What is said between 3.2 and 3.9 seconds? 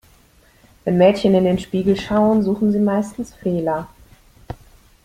Fehler.